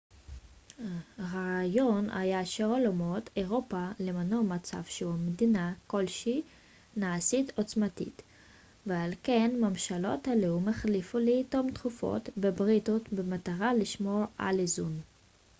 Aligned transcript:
הרעיון 1.17 2.09
היה 2.09 2.45
שעל 2.45 2.87
אומות 2.87 3.29
אירופה 3.37 3.87
למנוע 3.99 4.41
מצב 4.41 4.83
שבו 4.87 5.11
מדינה 5.13 5.73
כלשהי 5.87 6.41
נעשית 6.95 7.57
עוצמתית 7.57 8.21
ועל 8.85 9.11
כן 9.23 9.51
ממשלות 9.59 10.27
הלאום 10.27 10.67
החליפו 10.67 11.17
לעיתים 11.19 11.71
תכופות 11.71 12.29
בריתות 12.55 13.13
במטרה 13.13 13.73
לשמור 13.73 14.23
על 14.37 14.59
איזון 14.59 15.01